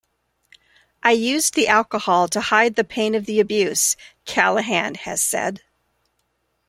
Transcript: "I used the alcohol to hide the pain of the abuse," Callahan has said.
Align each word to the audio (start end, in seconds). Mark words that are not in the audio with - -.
"I 1.03 1.11
used 1.11 1.53
the 1.53 1.67
alcohol 1.67 2.27
to 2.29 2.41
hide 2.41 2.73
the 2.75 2.83
pain 2.83 3.13
of 3.13 3.27
the 3.27 3.39
abuse," 3.39 3.95
Callahan 4.25 4.95
has 4.95 5.21
said. 5.23 5.61